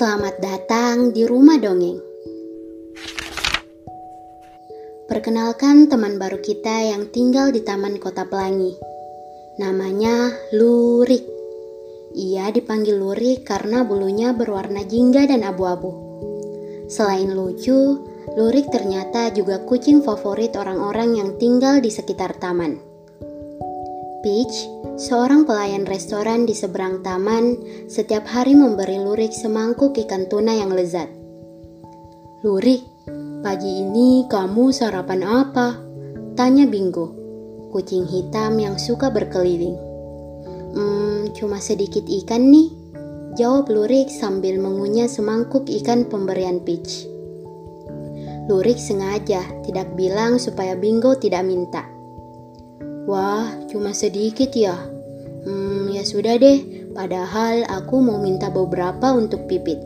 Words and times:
Selamat 0.00 0.40
datang 0.40 1.12
di 1.12 1.28
rumah 1.28 1.60
dongeng. 1.60 2.00
Perkenalkan 5.04 5.92
teman 5.92 6.16
baru 6.16 6.40
kita 6.40 6.88
yang 6.88 7.12
tinggal 7.12 7.52
di 7.52 7.60
Taman 7.60 8.00
Kota 8.00 8.24
Pelangi. 8.24 8.80
Namanya 9.60 10.32
Lurik. 10.56 11.20
Ia 12.16 12.48
dipanggil 12.48 12.96
Lurik 12.96 13.44
karena 13.44 13.84
bulunya 13.84 14.32
berwarna 14.32 14.88
jingga 14.88 15.28
dan 15.28 15.44
abu-abu. 15.44 15.92
Selain 16.88 17.28
lucu, 17.36 18.00
Lurik 18.40 18.72
ternyata 18.72 19.28
juga 19.36 19.60
kucing 19.68 20.00
favorit 20.00 20.56
orang-orang 20.56 21.20
yang 21.20 21.36
tinggal 21.36 21.76
di 21.76 21.92
sekitar 21.92 22.40
taman. 22.40 22.80
Peach, 24.24 24.79
seorang 25.00 25.48
pelayan 25.48 25.88
restoran 25.88 26.44
di 26.44 26.52
seberang 26.52 27.00
taman, 27.00 27.56
setiap 27.88 28.28
hari 28.28 28.52
memberi 28.52 29.00
Lurik 29.00 29.32
semangkuk 29.32 29.96
ikan 29.96 30.28
tuna 30.28 30.52
yang 30.52 30.76
lezat. 30.76 31.08
Lurik, 32.44 32.84
pagi 33.40 33.80
ini 33.80 34.28
kamu 34.28 34.68
sarapan 34.68 35.24
apa? 35.24 35.80
Tanya 36.36 36.68
Bingo, 36.68 37.16
kucing 37.72 38.04
hitam 38.04 38.60
yang 38.60 38.76
suka 38.76 39.08
berkeliling. 39.08 39.80
Hmm, 40.76 41.32
cuma 41.32 41.64
sedikit 41.64 42.04
ikan 42.04 42.52
nih, 42.52 42.68
jawab 43.40 43.72
Lurik 43.72 44.12
sambil 44.12 44.60
mengunyah 44.60 45.08
semangkuk 45.08 45.64
ikan 45.80 46.04
pemberian 46.12 46.60
Peach. 46.60 47.08
Lurik 48.52 48.76
sengaja 48.76 49.48
tidak 49.64 49.96
bilang 49.96 50.36
supaya 50.36 50.76
Bingo 50.76 51.16
tidak 51.16 51.48
minta. 51.48 51.88
Wah, 53.08 53.48
cuma 53.66 53.96
sedikit 53.96 54.52
ya. 54.52 54.89
Hmm, 55.44 55.88
ya 55.88 56.04
sudah 56.04 56.36
deh. 56.36 56.90
Padahal 56.92 57.64
aku 57.70 58.02
mau 58.02 58.20
minta 58.20 58.52
beberapa 58.52 59.14
untuk 59.14 59.46
Pipit. 59.48 59.78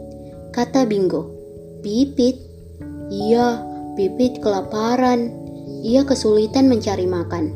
Kata 0.50 0.86
Bingo. 0.88 1.30
Pipit? 1.84 2.40
Iya, 3.12 3.62
Pipit 3.94 4.40
kelaparan. 4.42 5.30
Ia 5.84 6.02
kesulitan 6.02 6.66
mencari 6.66 7.04
makan. 7.04 7.54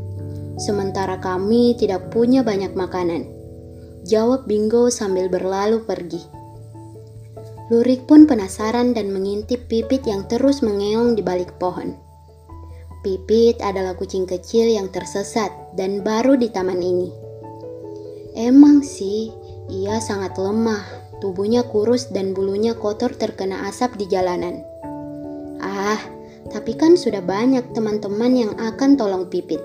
Sementara 0.58 1.16
kami 1.22 1.74
tidak 1.78 2.10
punya 2.10 2.44
banyak 2.44 2.74
makanan. 2.74 3.24
Jawab 4.06 4.46
Bingo 4.46 4.90
sambil 4.90 5.30
berlalu 5.30 5.82
pergi. 5.82 6.20
Lurik 7.68 8.08
pun 8.08 8.24
penasaran 8.24 8.96
dan 8.96 9.12
mengintip 9.12 9.68
Pipit 9.68 10.04
yang 10.08 10.24
terus 10.26 10.64
mengeong 10.64 11.14
di 11.18 11.22
balik 11.22 11.56
pohon. 11.60 11.92
Pipit 13.04 13.60
adalah 13.62 13.94
kucing 13.94 14.26
kecil 14.26 14.66
yang 14.66 14.90
tersesat 14.90 15.52
dan 15.78 16.02
baru 16.02 16.34
di 16.34 16.50
taman 16.50 16.80
ini. 16.82 17.27
Emang 18.38 18.86
sih, 18.86 19.34
ia 19.66 19.98
sangat 19.98 20.38
lemah, 20.38 20.86
tubuhnya 21.18 21.66
kurus 21.66 22.06
dan 22.14 22.38
bulunya 22.38 22.70
kotor 22.70 23.10
terkena 23.10 23.66
asap 23.66 23.98
di 23.98 24.06
jalanan. 24.06 24.62
Ah, 25.58 25.98
tapi 26.46 26.78
kan 26.78 26.94
sudah 26.94 27.18
banyak 27.18 27.74
teman-teman 27.74 28.38
yang 28.38 28.52
akan 28.54 28.94
tolong 28.94 29.26
Pipit. 29.26 29.58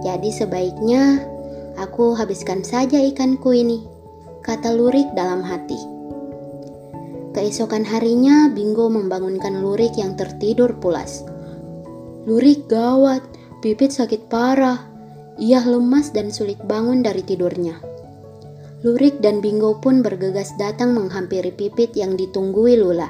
Jadi 0.00 0.32
sebaiknya 0.32 1.28
aku 1.76 2.16
habiskan 2.16 2.64
saja 2.64 2.96
ikanku 2.96 3.52
ini, 3.52 3.84
kata 4.40 4.72
Lurik 4.72 5.12
dalam 5.12 5.44
hati. 5.44 5.76
Keesokan 7.36 7.84
harinya, 7.84 8.48
Bingo 8.48 8.88
membangunkan 8.88 9.60
Lurik 9.60 9.92
yang 10.00 10.16
tertidur 10.16 10.72
pulas. 10.80 11.20
Lurik 12.24 12.64
gawat, 12.64 13.20
Pipit 13.60 13.92
sakit 13.92 14.32
parah. 14.32 14.88
Ia 15.36 15.60
lemas 15.68 16.16
dan 16.16 16.32
sulit 16.32 16.56
bangun 16.64 17.04
dari 17.04 17.20
tidurnya. 17.20 17.95
Lurik 18.84 19.24
dan 19.24 19.40
Bingo 19.40 19.80
pun 19.80 20.04
bergegas 20.04 20.52
datang 20.60 20.92
menghampiri 20.92 21.48
Pipit 21.48 21.96
yang 21.96 22.12
ditunggui 22.12 22.76
Lula. 22.76 23.08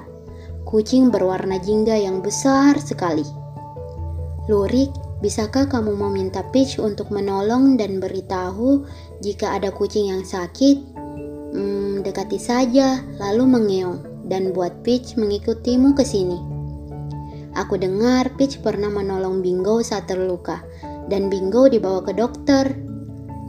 Kucing 0.62 1.10
berwarna 1.10 1.58
jingga 1.58 1.98
yang 1.98 2.22
besar 2.22 2.78
sekali. 2.78 3.26
Lurik, 4.46 4.94
bisakah 5.18 5.66
kamu 5.66 5.98
meminta 5.98 6.46
Peach 6.54 6.78
untuk 6.78 7.10
menolong 7.10 7.74
dan 7.74 7.98
beritahu 7.98 8.86
jika 9.18 9.58
ada 9.58 9.74
kucing 9.74 10.14
yang 10.14 10.22
sakit? 10.22 10.78
Hmm, 11.50 12.06
dekati 12.06 12.38
saja, 12.38 13.02
lalu 13.18 13.58
mengeong 13.58 14.30
dan 14.30 14.54
buat 14.54 14.86
Peach 14.86 15.18
mengikutimu 15.18 15.98
ke 15.98 16.06
sini. 16.06 16.38
Aku 17.58 17.74
dengar 17.74 18.30
Peach 18.38 18.62
pernah 18.62 18.86
menolong 18.86 19.42
Bingo 19.42 19.82
saat 19.82 20.06
terluka, 20.06 20.62
dan 21.10 21.26
Bingo 21.26 21.66
dibawa 21.66 22.06
ke 22.06 22.14
dokter. 22.14 22.70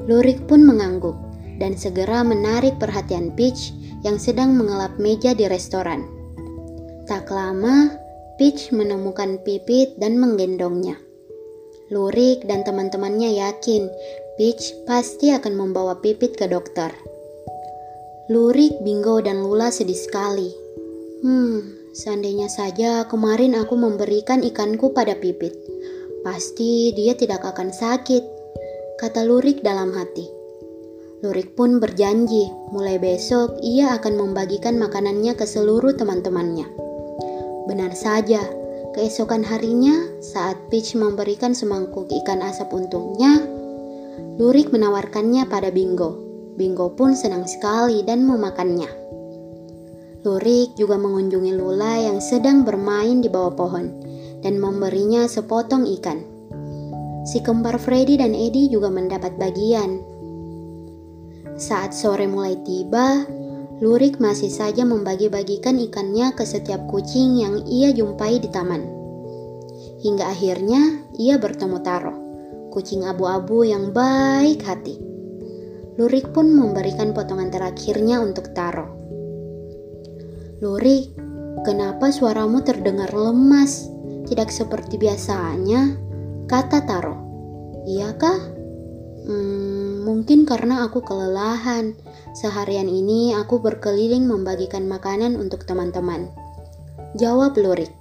Lurik 0.10 0.50
pun 0.50 0.66
mengangguk 0.66 1.27
dan 1.58 1.78
segera 1.78 2.22
menarik 2.22 2.78
perhatian 2.82 3.34
Peach 3.34 3.74
yang 4.06 4.22
sedang 4.22 4.54
mengelap 4.54 4.96
meja 5.02 5.34
di 5.34 5.50
restoran. 5.50 6.06
Tak 7.10 7.30
lama, 7.34 7.94
Peach 8.38 8.70
menemukan 8.74 9.42
Pipit 9.42 9.98
dan 9.98 10.22
menggendongnya. 10.22 10.98
Lurik 11.90 12.46
dan 12.46 12.62
teman-temannya 12.68 13.42
yakin 13.42 13.90
Peach 14.38 14.74
pasti 14.86 15.34
akan 15.34 15.58
membawa 15.58 15.98
Pipit 15.98 16.38
ke 16.38 16.46
dokter. 16.46 16.94
Lurik, 18.28 18.78
Bingo, 18.84 19.24
dan 19.24 19.40
Lula 19.40 19.72
sedih 19.72 19.96
sekali. 19.96 20.52
Hmm, 21.24 21.78
Seandainya 21.98 22.46
saja 22.46 23.10
kemarin 23.10 23.58
aku 23.58 23.74
memberikan 23.74 24.46
ikanku 24.46 24.94
pada 24.94 25.18
Pipit, 25.18 25.58
pasti 26.22 26.94
dia 26.94 27.18
tidak 27.18 27.42
akan 27.42 27.74
sakit, 27.74 28.22
kata 29.02 29.26
Lurik 29.26 29.66
dalam 29.66 29.90
hati. 29.98 30.37
Lurik 31.18 31.58
pun 31.58 31.82
berjanji, 31.82 32.54
mulai 32.70 33.02
besok 33.02 33.58
ia 33.66 33.98
akan 33.98 34.22
membagikan 34.22 34.78
makanannya 34.78 35.34
ke 35.34 35.50
seluruh 35.50 35.98
teman-temannya. 35.98 36.70
Benar 37.66 37.98
saja, 37.98 38.46
keesokan 38.94 39.42
harinya 39.42 39.98
saat 40.22 40.62
Peach 40.70 40.94
memberikan 40.94 41.58
semangkuk 41.58 42.06
ikan 42.22 42.46
asap 42.46 42.70
untuknya, 42.70 43.42
Lurik 44.38 44.70
menawarkannya 44.70 45.50
pada 45.50 45.74
Bingo. 45.74 46.22
Bingo 46.54 46.94
pun 46.94 47.18
senang 47.18 47.50
sekali 47.50 48.06
dan 48.06 48.22
memakannya. 48.30 48.90
Lurik 50.22 50.78
juga 50.78 51.02
mengunjungi 51.02 51.54
Lula 51.58 51.98
yang 51.98 52.22
sedang 52.22 52.62
bermain 52.62 53.26
di 53.26 53.30
bawah 53.30 53.58
pohon 53.58 53.90
dan 54.46 54.62
memberinya 54.62 55.26
sepotong 55.26 55.90
ikan. 55.98 56.22
Si 57.26 57.42
kembar 57.42 57.82
Freddy 57.82 58.22
dan 58.22 58.38
Eddie 58.38 58.70
juga 58.70 58.94
mendapat 58.94 59.34
bagian. 59.42 60.02
Saat 61.58 61.98
sore 61.98 62.30
mulai 62.30 62.54
tiba, 62.62 63.26
Lurik 63.82 64.18
masih 64.18 64.50
saja 64.50 64.86
membagi-bagikan 64.86 65.78
ikannya 65.78 66.34
ke 66.34 66.46
setiap 66.46 66.86
kucing 66.90 67.38
yang 67.38 67.62
ia 67.66 67.94
jumpai 67.94 68.42
di 68.42 68.50
taman. 68.50 68.86
Hingga 70.02 70.34
akhirnya 70.34 71.02
ia 71.18 71.42
bertemu 71.42 71.78
Taro, 71.82 72.14
kucing 72.74 73.06
abu-abu 73.06 73.66
yang 73.66 73.94
baik 73.94 74.66
hati. 74.66 74.98
Lurik 75.98 76.30
pun 76.30 76.54
memberikan 76.54 77.14
potongan 77.14 77.50
terakhirnya 77.50 78.22
untuk 78.22 78.54
Taro. 78.54 78.98
Luri, 80.62 81.14
kenapa 81.66 82.10
suaramu 82.14 82.66
terdengar 82.66 83.14
lemas? 83.14 83.90
Tidak 84.30 84.50
seperti 84.50 84.98
biasanya, 84.98 85.98
kata 86.50 86.86
Taro. 86.86 87.18
Iya 87.86 88.14
kah? 88.18 88.57
Hmm, 89.28 90.08
mungkin 90.08 90.48
karena 90.48 90.88
aku 90.88 91.04
kelelahan. 91.04 92.00
Seharian 92.32 92.88
ini 92.88 93.36
aku 93.36 93.60
berkeliling 93.60 94.24
membagikan 94.24 94.88
makanan 94.88 95.36
untuk 95.36 95.68
teman-teman. 95.68 96.32
Jawab 97.20 97.60
Lurik. 97.60 97.92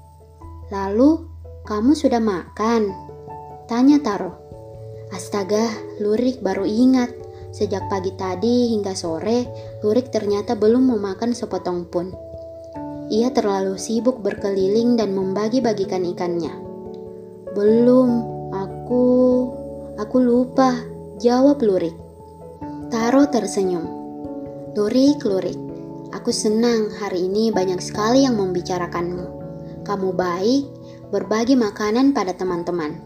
Lalu, 0.70 1.26
kamu 1.66 1.98
sudah 1.98 2.22
makan? 2.22 2.94
Tanya 3.66 3.98
Taro. 3.98 4.38
Astaga, 5.10 5.66
Lurik 5.98 6.46
baru 6.46 6.62
ingat. 6.62 7.10
Sejak 7.50 7.90
pagi 7.90 8.14
tadi 8.14 8.70
hingga 8.70 8.94
sore, 8.94 9.50
Lurik 9.82 10.14
ternyata 10.14 10.54
belum 10.54 10.94
memakan 10.94 11.34
sepotong 11.34 11.90
pun. 11.90 12.14
Ia 13.10 13.34
terlalu 13.34 13.74
sibuk 13.82 14.22
berkeliling 14.22 14.94
dan 14.94 15.10
membagi-bagikan 15.10 16.06
ikannya. 16.06 16.54
Belum, 17.58 18.10
aku... 18.54 19.04
Aku 19.96 20.20
lupa, 20.20 20.76
jawab 21.16 21.64
Lurik. 21.64 21.96
Taro 22.92 23.24
tersenyum. 23.32 23.88
Lurik, 24.76 25.24
Lurik, 25.24 25.56
aku 26.12 26.28
senang 26.28 26.92
hari 27.00 27.24
ini 27.24 27.48
banyak 27.48 27.80
sekali 27.80 28.28
yang 28.28 28.36
membicarakanmu. 28.36 29.24
Kamu 29.88 30.12
baik, 30.12 30.68
berbagi 31.08 31.56
makanan 31.56 32.12
pada 32.12 32.36
teman-teman. 32.36 33.00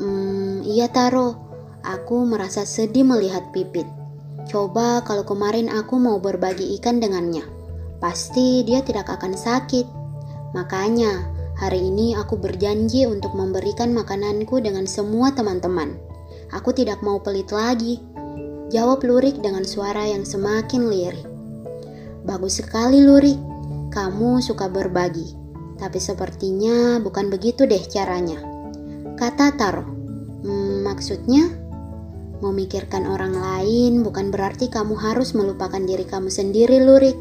Hmm, 0.00 0.64
iya 0.64 0.88
Taro, 0.88 1.36
aku 1.84 2.24
merasa 2.24 2.64
sedih 2.64 3.04
melihat 3.04 3.44
Pipit. 3.52 3.86
Coba 4.48 5.04
kalau 5.04 5.28
kemarin 5.28 5.68
aku 5.68 6.00
mau 6.00 6.16
berbagi 6.16 6.80
ikan 6.80 6.98
dengannya 6.98 7.62
pasti 8.02 8.66
dia 8.66 8.82
tidak 8.82 9.06
akan 9.06 9.38
sakit. 9.38 9.86
Makanya, 10.58 11.22
hari 11.54 11.86
ini 11.86 12.18
aku 12.18 12.34
berjanji 12.34 13.06
untuk 13.06 13.30
memberikan 13.38 13.94
makananku 13.94 14.58
dengan 14.58 14.90
semua 14.90 15.30
teman-teman. 15.30 15.94
Aku 16.52 16.76
tidak 16.76 17.00
mau 17.00 17.16
pelit 17.24 17.48
lagi. 17.48 17.96
Jawab 18.68 19.00
Lurik 19.08 19.40
dengan 19.40 19.64
suara 19.64 20.04
yang 20.04 20.24
semakin 20.28 20.88
lirik. 20.92 21.28
Bagus 22.28 22.60
sekali 22.60 23.00
Lurik. 23.00 23.40
kamu 23.92 24.40
suka 24.40 24.72
berbagi. 24.72 25.36
Tapi 25.76 26.00
sepertinya 26.00 26.96
bukan 26.96 27.28
begitu 27.28 27.68
deh 27.68 27.84
caranya. 27.92 28.40
Kata 29.20 29.52
Taro. 29.52 29.84
Hmm, 30.40 30.80
maksudnya? 30.80 31.44
Memikirkan 32.40 33.04
orang 33.04 33.36
lain 33.36 34.00
bukan 34.00 34.32
berarti 34.32 34.72
kamu 34.72 34.96
harus 34.96 35.36
melupakan 35.36 35.78
diri 35.78 36.08
kamu 36.08 36.32
sendiri, 36.32 36.80
Lurik. 36.80 37.14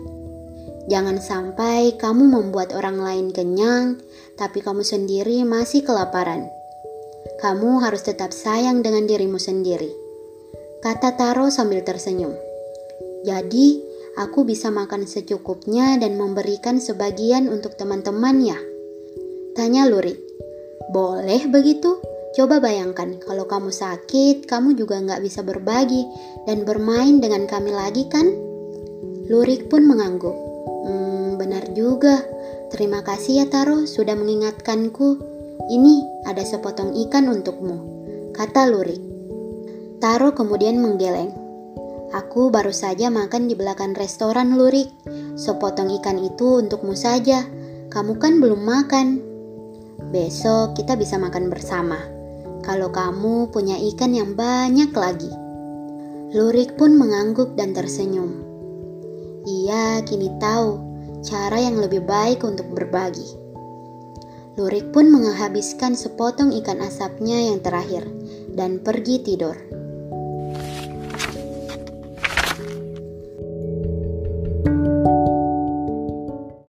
Jangan 0.87 1.19
sampai 1.19 1.99
kamu 1.99 2.31
membuat 2.31 2.71
orang 2.71 3.03
lain 3.03 3.27
kenyang, 3.35 3.99
tapi 4.39 4.63
kamu 4.63 4.81
sendiri 4.81 5.43
masih 5.43 5.83
kelaparan. 5.83 6.60
Kamu 7.41 7.81
harus 7.81 8.05
tetap 8.05 8.29
sayang 8.29 8.85
dengan 8.85 9.09
dirimu 9.09 9.41
sendiri. 9.41 9.89
Kata 10.85 11.17
Taro 11.17 11.49
sambil 11.49 11.81
tersenyum. 11.81 12.37
Jadi, 13.25 13.81
aku 14.13 14.45
bisa 14.45 14.69
makan 14.69 15.09
secukupnya 15.09 15.97
dan 15.97 16.21
memberikan 16.21 16.77
sebagian 16.77 17.49
untuk 17.49 17.73
teman-teman 17.81 18.45
ya? 18.45 18.57
Tanya 19.57 19.89
Lurik. 19.89 20.21
Boleh 20.93 21.49
begitu? 21.49 21.97
Coba 22.37 22.61
bayangkan 22.61 23.17
kalau 23.17 23.49
kamu 23.49 23.73
sakit, 23.73 24.45
kamu 24.45 24.77
juga 24.77 25.01
nggak 25.01 25.25
bisa 25.25 25.41
berbagi 25.41 26.05
dan 26.45 26.61
bermain 26.61 27.17
dengan 27.17 27.49
kami 27.49 27.73
lagi 27.73 28.05
kan? 28.05 28.29
Lurik 29.33 29.65
pun 29.65 29.89
mengangguk. 29.89 30.37
Hmm, 30.85 31.41
benar 31.41 31.73
juga. 31.73 32.21
Terima 32.69 33.01
kasih 33.01 33.43
ya 33.43 33.45
Taro 33.49 33.89
sudah 33.89 34.13
mengingatkanku. 34.13 35.09
Ini 35.67 36.10
ada 36.27 36.43
sepotong 36.45 36.93
ikan 37.07 37.29
untukmu, 37.29 37.77
kata 38.35 38.69
Lurik. 38.69 39.01
Taro 40.01 40.33
kemudian 40.33 40.81
menggeleng. 40.81 41.33
Aku 42.11 42.51
baru 42.51 42.75
saja 42.75 43.07
makan 43.07 43.47
di 43.47 43.55
belakang 43.55 43.95
restoran 43.95 44.59
Lurik. 44.59 44.91
Sepotong 45.39 45.87
ikan 46.01 46.19
itu 46.19 46.59
untukmu 46.59 46.91
saja. 46.91 47.47
Kamu 47.87 48.19
kan 48.19 48.43
belum 48.43 48.61
makan. 48.61 49.07
Besok 50.11 50.75
kita 50.75 50.99
bisa 50.99 51.15
makan 51.15 51.47
bersama. 51.47 52.01
Kalau 52.61 52.91
kamu 52.91 53.49
punya 53.49 53.79
ikan 53.93 54.11
yang 54.11 54.35
banyak 54.35 54.91
lagi. 54.91 55.31
Lurik 56.35 56.75
pun 56.75 56.99
mengangguk 56.99 57.55
dan 57.55 57.71
tersenyum. 57.71 58.43
Ia 59.47 60.05
kini 60.05 60.29
tahu 60.37 60.77
cara 61.25 61.57
yang 61.57 61.79
lebih 61.79 62.05
baik 62.05 62.45
untuk 62.45 62.69
berbagi. 62.75 63.40
Lurik 64.59 64.91
pun 64.91 65.07
menghabiskan 65.07 65.95
sepotong 65.95 66.51
ikan 66.59 66.83
asapnya 66.83 67.39
yang 67.39 67.63
terakhir 67.63 68.03
dan 68.51 68.83
pergi 68.83 69.23
tidur. 69.23 69.55